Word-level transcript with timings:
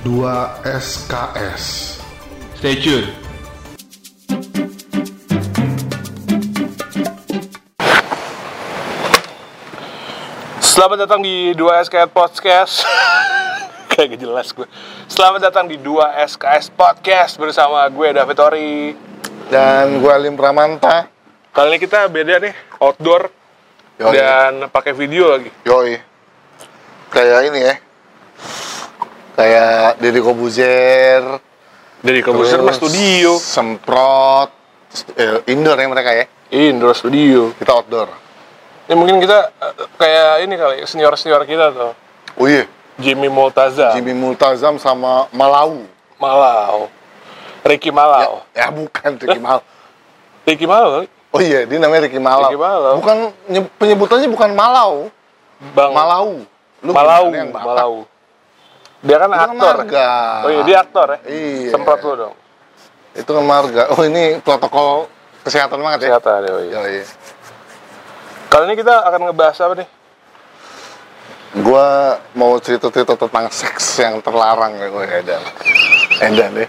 2 0.00 0.64
SKS. 0.64 2.00
Stay 2.56 2.72
tune. 2.80 3.04
Selamat 10.56 11.04
datang 11.04 11.20
di 11.20 11.52
2 11.52 11.84
SKS 11.84 12.08
Podcast. 12.16 12.88
Kayak 13.92 14.16
gak 14.16 14.20
jelas 14.24 14.48
gue. 14.56 14.64
Selamat 15.04 15.52
datang 15.52 15.68
di 15.68 15.76
2 15.76 15.92
SKS 16.32 16.72
Podcast 16.72 17.36
bersama 17.36 17.84
gue 17.92 18.08
David 18.16 18.40
Ori. 18.40 18.96
Dan 19.52 20.00
gue 20.00 20.08
Alim 20.08 20.32
Pramanta. 20.32 21.12
Kali 21.52 21.76
ini 21.76 21.78
kita 21.82 22.08
beda 22.08 22.40
nih, 22.40 22.56
outdoor 22.80 23.28
Yoi. 24.00 24.16
dan 24.16 24.64
pakai 24.72 24.96
video 24.96 25.28
lagi. 25.28 25.52
Yoi. 25.68 26.00
Kayak 27.12 27.52
ini 27.52 27.60
ya. 27.68 27.89
Kayak 29.40 29.96
Deddy 30.04 30.20
Kobuzer. 30.20 31.22
Dari 32.00 32.20
terus 32.24 32.52
mas 32.60 32.76
studio, 32.76 33.36
Semprot. 33.40 34.48
Eh, 35.16 35.52
indoor 35.52 35.76
ya 35.80 35.88
mereka 35.88 36.12
ya. 36.12 36.24
indoor 36.52 36.92
studio. 36.92 37.52
Kita 37.56 37.72
outdoor. 37.76 38.08
Ya 38.84 38.96
mungkin 38.96 39.16
kita 39.20 39.52
eh, 39.52 39.74
kayak 39.96 40.30
ini 40.44 40.54
kali 40.60 40.76
senior-senior 40.84 41.44
kita 41.48 41.72
tuh. 41.72 41.92
Oh 42.36 42.44
iya. 42.48 42.68
Jimmy 43.00 43.32
Multaza, 43.32 43.96
Jimmy 43.96 44.12
Multazam 44.12 44.76
sama 44.76 45.24
Malau. 45.32 45.88
Malau, 46.20 46.92
Ricky 47.64 47.88
Malau, 47.88 48.44
Ya 48.52 48.68
bukan 48.68 49.16
Ricky 49.16 49.40
Malau. 49.40 49.64
Ricky 50.44 50.66
Malau, 50.68 51.08
Oh 51.32 51.40
iya, 51.40 51.64
dia 51.64 51.78
namanya 51.80 52.04
Ricky 52.04 52.20
Malau. 52.20 52.44
Ricky 52.52 52.60
Malau. 52.60 53.00
Bukan 53.00 53.16
nye- 53.48 53.72
penyebutannya 53.80 54.28
bukan 54.28 54.52
Malau, 54.52 55.08
Bang 55.72 55.96
Malau. 55.96 56.44
Lu 56.84 56.92
Malau? 56.92 57.32
Malau. 57.32 58.04
Dia 59.00 59.16
kan 59.16 59.30
Itu 59.32 59.40
aktor. 59.40 59.74
marga. 59.80 60.08
Oh 60.44 60.50
iya, 60.52 60.62
dia 60.64 60.76
aktor 60.84 61.06
ya. 61.08 61.18
Iya. 61.24 61.70
Semprot 61.72 62.00
lu 62.04 62.12
dong. 62.20 62.34
Itu 63.16 63.30
kan 63.32 63.44
marga. 63.48 63.82
Oh 63.96 64.02
ini 64.04 64.36
protokol 64.44 65.08
kesehatan 65.40 65.80
banget 65.80 66.00
ya. 66.04 66.20
Kesehatan 66.20 66.40
ya. 66.44 66.52
iya. 66.60 66.78
Yoi. 66.84 67.00
Kali 68.50 68.64
ini 68.68 68.74
kita 68.76 68.94
akan 69.08 69.20
ngebahas 69.30 69.56
apa 69.62 69.74
nih? 69.80 69.88
Gua 71.64 72.14
mau 72.38 72.54
cerita-cerita 72.62 73.18
tentang 73.18 73.50
seks 73.50 73.98
yang 73.98 74.22
terlarang 74.22 74.78
ya 74.78 74.86
gue 74.86 75.04
Edan. 75.06 75.42
Edan 76.22 76.50
deh. 76.54 76.68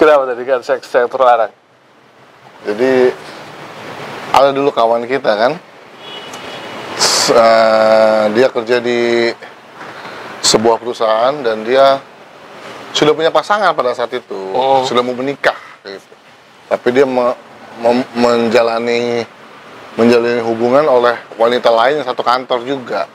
Kenapa 0.00 0.32
tadi 0.32 0.42
kan 0.48 0.60
seks 0.64 0.88
yang 0.96 1.08
terlarang? 1.12 1.52
Jadi 2.64 3.12
ada 4.32 4.50
dulu 4.52 4.72
kawan 4.72 5.04
kita 5.04 5.32
kan, 5.32 5.52
eh, 7.36 8.24
dia 8.32 8.48
kerja 8.48 8.76
di 8.80 9.28
sebuah 10.46 10.78
perusahaan 10.78 11.34
dan 11.42 11.66
dia 11.66 11.98
sudah 12.94 13.12
punya 13.12 13.28
pasangan 13.28 13.74
pada 13.74 13.90
saat 13.92 14.14
itu, 14.14 14.54
Oh. 14.54 14.86
sudah 14.86 15.02
mau 15.02 15.12
menikah 15.12 15.58
gitu. 15.82 16.14
Tapi 16.66 16.88
dia 16.90 17.04
me- 17.04 17.34
mem- 17.76 18.10
menjalani 18.14 19.26
menjalani 19.96 20.40
hubungan 20.40 20.84
oleh 20.84 21.16
wanita 21.34 21.72
lain 21.72 22.00
yang 22.00 22.06
satu 22.06 22.20
kantor 22.20 22.62
juga. 22.62 23.08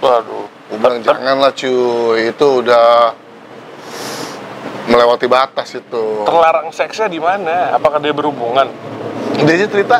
Waduh. 0.00 0.48
Bilang 0.72 1.04
janganlah 1.04 1.52
cuy, 1.52 2.32
itu 2.32 2.46
udah 2.64 3.12
melewati 4.84 5.28
batas 5.28 5.76
itu. 5.76 6.24
Terlarang 6.24 6.72
seksnya 6.72 7.06
di 7.06 7.20
mana? 7.20 7.76
Apakah 7.76 8.00
dia 8.00 8.10
berhubungan? 8.10 8.66
Dia 9.38 9.54
aja 9.54 9.66
cerita, 9.68 9.98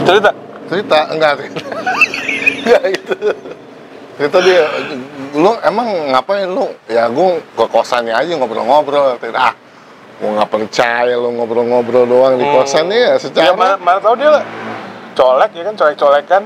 Cerita. 0.00 0.30
cerita 0.66 0.98
enggak 1.12 1.32
cerita. 1.38 1.60
enggak 2.64 2.82
gitu. 2.90 3.14
Cerita 4.16 4.38
dia, 4.40 4.62
lu 5.32 5.54
emang 5.60 5.86
ngapain 6.10 6.46
lu? 6.46 6.70
Ya 6.86 7.06
gue 7.06 7.28
ke 7.50 7.64
kosannya 7.66 8.12
aja 8.12 8.32
ngobrol-ngobrol. 8.34 9.14
Ah, 9.32 9.54
gue 10.16 10.30
nggak 10.30 10.48
percaya 10.48 11.14
lu 11.14 11.30
ngobrol-ngobrol 11.32 12.04
doang 12.04 12.34
di 12.34 12.44
Hmm. 12.44 12.54
kosannya 12.56 12.98
ya 12.98 13.14
secara 13.16 13.44
Ya 13.44 13.52
mana, 13.52 13.74
mana 13.76 13.98
tahu 13.98 14.14
dia 14.14 14.30
lah. 14.30 14.44
Colek 15.10 15.50
ya 15.52 15.62
kan, 15.64 15.74
colek-colek 15.74 16.26
kan. 16.26 16.44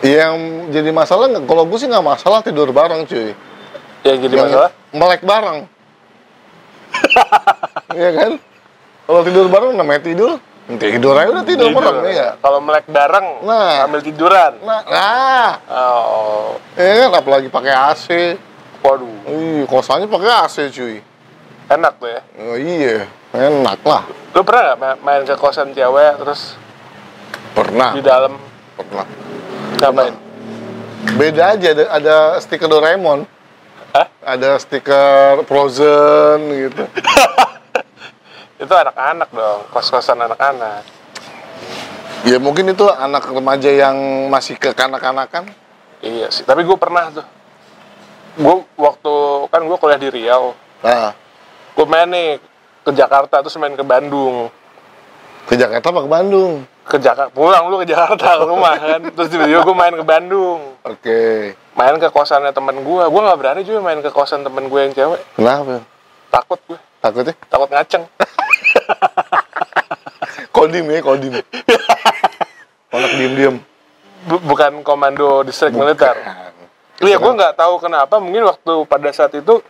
yang 0.00 0.32
jadi 0.72 0.88
masalah 0.90 1.28
kalau 1.44 1.68
gue 1.68 1.76
sih 1.76 1.84
nggak 1.84 2.00
masalah 2.00 2.40
tidur 2.40 2.72
bareng 2.72 3.04
cuy 3.04 3.36
Yang 4.00 4.16
jadi 4.24 4.32
Yang 4.32 4.46
masalah. 4.48 4.70
melek 4.96 5.20
bareng 5.20 5.58
Iya 8.00 8.10
kan 8.14 8.32
kalau 9.04 9.20
tidur 9.20 9.46
bareng 9.46 9.76
namanya 9.76 10.00
tidur 10.00 10.40
tidur 10.70 11.14
aja 11.14 11.28
udah 11.30 11.42
tidur, 11.42 11.68
bareng 11.70 12.06
ya 12.06 12.28
Kalau 12.38 12.58
melek 12.58 12.86
bareng, 12.86 13.26
Nah. 13.42 13.84
ambil 13.84 14.00
tiduran. 14.00 14.52
nah, 14.60 14.80
nah. 14.84 15.50
Oh, 15.66 16.54
ya 16.74 17.10
kan 17.10 17.18
apalagi 17.18 17.46
pakai 17.46 17.72
AC 17.72 18.06
waduh, 18.80 19.10
Ih, 19.26 19.66
kosannya 19.66 20.06
pakai 20.06 20.30
AC 20.40 20.56
cuy. 20.68 21.02
Enak 21.66 21.92
tuh 21.96 22.08
ya. 22.08 22.20
oh, 22.40 22.56
iya. 22.56 23.06
Enak 23.30 23.78
lah. 23.82 24.02
Lu 24.30 24.42
pernah 24.42 24.72
nggak 24.72 24.78
ma- 24.78 25.00
main 25.00 25.22
ke 25.22 25.34
kosan 25.34 25.70
cewek 25.70 26.18
terus 26.18 26.54
pernah. 27.52 27.90
di 27.92 28.02
dalam? 28.02 28.34
Pernah. 28.74 29.06
Ngapain? 29.76 30.14
beda 31.10 31.56
aja 31.56 31.68
ada, 31.70 31.84
ada 31.90 32.16
stiker 32.38 32.68
Doraemon. 32.68 33.24
Hah? 33.90 34.06
ada 34.22 34.54
stiker 34.56 35.42
Frozen 35.44 36.38
gitu 36.48 36.84
Itu 38.70 38.78
anak-anak 38.78 39.34
dong, 39.34 39.66
kos-kosan 39.74 40.14
anak-anak. 40.14 40.86
ya 42.22 42.38
mungkin 42.38 42.70
itu 42.70 42.86
anak 42.86 43.26
remaja 43.26 43.66
yang 43.66 43.98
masih 44.30 44.54
kekanak-kanakan 44.62 45.50
Iya 45.98 46.30
sih, 46.30 46.46
tapi 46.46 46.62
gue 46.62 46.78
pernah 46.78 47.10
tuh. 47.10 47.26
Gue 48.38 48.62
waktu 48.78 49.12
kan 49.50 49.66
gue 49.66 49.74
kuliah 49.74 49.98
di 49.98 50.06
Riau, 50.06 50.54
nah 50.86 51.10
gue 51.74 51.82
main 51.82 52.06
nih 52.06 52.38
ke 52.86 52.94
Jakarta 52.94 53.42
terus 53.42 53.58
main 53.58 53.74
ke 53.74 53.82
Bandung. 53.82 54.54
ke 55.50 55.58
Jakarta 55.58 55.90
apa 55.90 56.06
ke 56.06 56.10
Bandung 56.14 56.62
Ke 56.86 57.02
Jakarta, 57.02 57.34
pulang 57.34 57.66
lu 57.74 57.82
ke 57.82 57.90
Jakarta 57.90 58.38
ke 58.38 58.46
rumah 58.54 58.78
kan. 58.78 59.02
Terus 59.02 59.34
tiba-tiba 59.34 59.66
gue 59.66 59.74
main 59.74 59.94
ke 59.98 60.06
Bandung. 60.06 60.78
oke 60.86 61.20
Main 61.74 61.98
ke 61.98 62.06
kosannya 62.06 62.54
temen 62.54 62.86
gue. 62.86 63.02
Gue 63.02 63.20
nggak 63.26 63.34
berani 63.34 63.66
juga 63.66 63.82
main 63.82 63.98
ke 63.98 64.14
kosan 64.14 64.46
temen 64.46 64.70
gue 64.70 64.78
yang 64.78 64.94
cewek. 64.94 65.18
kenapa 65.34 65.82
Takut 66.30 66.62
gue, 66.70 66.78
takutnya 67.02 67.34
takut 67.50 67.66
ngaceng. 67.66 68.06
kodim 70.56 70.86
ya 70.86 71.00
kodim 71.00 71.32
anak 72.90 73.10
diem-diem 73.16 73.56
Bu- 74.20 74.44
bukan 74.44 74.84
komando 74.84 75.40
distrik 75.40 75.72
militer. 75.72 76.12
Iya, 77.00 77.16
gue 77.16 77.32
nggak 77.32 77.56
tahu 77.56 77.80
kenapa. 77.80 78.20
Mungkin 78.20 78.44
waktu 78.44 78.84
pada 78.84 79.08
saat 79.16 79.32
itu 79.32 79.64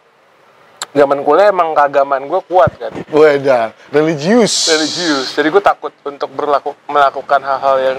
zaman 0.91 1.23
kuliah 1.23 1.55
emang 1.55 1.71
keagamaan 1.71 2.27
gue 2.27 2.43
kuat 2.51 2.75
kan, 2.75 2.91
Weda, 3.15 3.71
religius. 3.95 4.67
religius. 4.67 5.39
Jadi 5.39 5.55
gue 5.55 5.62
takut 5.62 5.95
untuk 6.03 6.34
berlaku 6.34 6.75
melakukan 6.91 7.39
hal-hal 7.39 7.77
yang 7.78 7.99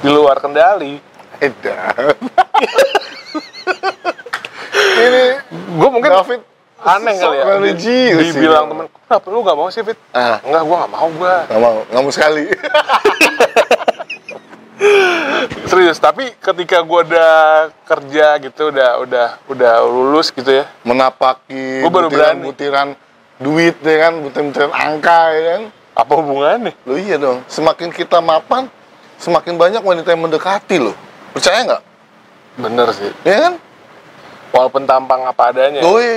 di 0.00 0.08
luar 0.08 0.40
kendali. 0.40 0.96
Edan. 1.36 2.16
Ini 4.98 5.24
Gue 5.52 5.88
mungkin 5.92 6.10
David 6.10 6.40
aneh 6.78 7.14
kali 7.14 7.36
ya. 7.36 7.44
religius 7.48 8.18
Di- 8.20 8.32
Dibilang 8.32 8.64
temen, 8.66 8.86
kenapa 8.86 9.26
lu 9.26 9.40
gak 9.40 9.56
mau 9.56 9.68
sih 9.68 9.82
Fit? 9.82 9.98
Ah. 10.10 10.38
Enggak, 10.40 10.62
gue 10.62 10.76
gak 10.76 10.92
mau 10.92 11.06
gue. 11.08 11.34
nggak 11.44 11.60
mau, 11.60 11.76
nggak 11.84 12.02
mau 12.02 12.12
sekali. 12.12 12.44
Serius, 15.68 15.98
tapi 15.98 16.30
ketika 16.34 16.80
gue 16.80 17.00
udah 17.04 17.34
kerja 17.82 18.38
gitu, 18.38 18.70
udah 18.70 19.02
udah 19.02 19.26
udah 19.46 19.74
lulus 19.82 20.30
gitu 20.30 20.48
ya. 20.54 20.70
Menapaki 20.80 21.82
Gua 21.82 21.90
baru 21.90 22.08
berani. 22.08 22.46
butiran-butiran 22.46 22.88
duit 23.38 23.76
ya 23.78 23.96
kan, 24.00 24.12
butiran-butiran 24.22 24.72
angka 24.72 25.20
ya 25.34 25.42
kan. 25.50 25.62
Apa 25.92 26.12
hubungannya? 26.14 26.72
Lo 26.86 26.94
iya 26.94 27.18
dong, 27.18 27.42
semakin 27.50 27.90
kita 27.90 28.22
mapan, 28.22 28.70
semakin 29.18 29.58
banyak 29.58 29.82
wanita 29.82 30.14
yang 30.14 30.22
mendekati 30.22 30.78
lo. 30.78 30.94
Percaya 31.34 31.58
nggak? 31.66 31.82
Bener 32.56 32.88
sih. 32.94 33.10
Ya 33.26 33.36
kan? 33.50 33.54
Walaupun 34.48 34.82
tampang 34.84 35.22
apa 35.22 35.42
adanya. 35.48 35.80
Woi, 35.80 36.08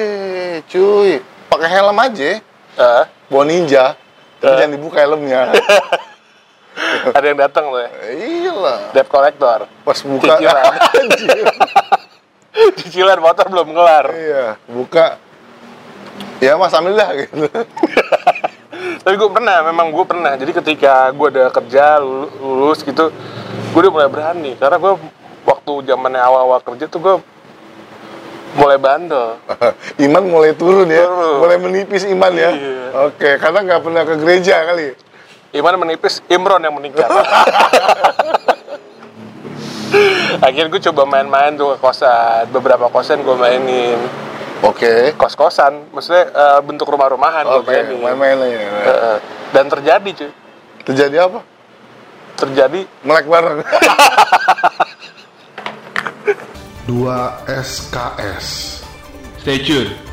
cuy, 0.65 1.19
pakai 1.47 1.69
helm 1.69 1.97
aja, 1.97 2.39
Eh, 2.71 3.03
bawa 3.27 3.43
ninja, 3.43 3.99
tapi 4.39 4.55
jangan 4.55 4.71
dibuka 4.71 4.97
helmnya. 4.97 5.51
ada 7.15 7.25
yang 7.25 7.35
datang 7.37 7.67
loh 7.67 7.77
ya. 7.77 7.91
Iyalah, 8.15 8.77
Debt 8.91 9.05
collector. 9.05 9.67
pas 9.83 9.99
buka, 9.99 10.39
Cicilan. 10.39 10.63
Cicilan 12.79 13.19
motor 13.19 13.45
belum 13.47 13.71
kelar. 13.71 14.05
iya, 14.13 14.45
buka, 14.65 15.19
ya 16.39 16.55
mas 16.55 16.71
ambil 16.71 16.95
dah 16.95 17.09
gitu. 17.13 17.47
Tapi 19.01 19.15
gue 19.15 19.29
pernah, 19.29 19.57
memang 19.63 19.87
gue 19.89 20.05
pernah. 20.05 20.33
Jadi 20.33 20.51
ketika 20.53 21.11
gue 21.11 21.27
udah 21.29 21.47
kerja, 21.49 21.99
lulu- 21.99 22.31
lulus 22.39 22.81
gitu, 22.81 23.11
gue 23.67 23.79
udah 23.79 23.91
mulai 23.91 24.07
berani. 24.07 24.51
Karena 24.55 24.77
gue 24.77 24.93
waktu 25.43 25.73
zamannya 25.85 26.21
awal-awal 26.21 26.59
kerja 26.61 26.85
tuh 26.85 26.99
gue 26.99 27.15
mulai 28.55 28.77
bandel. 28.77 29.37
iman 30.09 30.23
mulai 30.23 30.51
turun 30.53 30.87
ya, 30.87 31.03
Turun. 31.05 31.39
mulai 31.39 31.57
menipis 31.57 32.03
iman 32.07 32.33
ya. 32.33 32.51
Iya. 32.51 32.85
Oke, 33.07 33.39
karena 33.39 33.59
nggak 33.63 33.81
pernah 33.81 34.03
ke 34.03 34.15
gereja 34.19 34.55
kali. 34.67 34.95
Iman 35.51 35.75
menipis, 35.79 36.23
Imron 36.27 36.63
yang 36.63 36.75
meningkat. 36.75 37.05
Akhirnya 40.39 40.71
gue 40.71 40.81
coba 40.91 41.03
main-main 41.05 41.51
tuh 41.53 41.75
ke 41.75 41.83
kosan, 41.83 42.47
beberapa 42.49 42.87
kosan 42.87 43.19
gue 43.21 43.35
mainin. 43.35 43.99
Oke. 44.61 45.17
kos-kosan 45.17 45.89
maksudnya 45.89 46.29
eh, 46.29 46.59
bentuk 46.61 46.85
rumah-rumahan 46.85 47.49
gua 47.49 47.65
Oke, 47.65 47.73
mainin. 47.81 47.97
main-main 47.97 48.37
eh. 48.45 49.17
dan 49.49 49.65
terjadi 49.65 50.05
cuy 50.13 50.29
Terjadi 50.85 51.17
apa? 51.25 51.41
terjadi 52.37 52.85
Melek 53.01 53.25
bareng. 53.25 53.65
2 56.91 57.07
SKS 57.47 58.83
Stay 59.39 59.63
tune. 59.63 60.10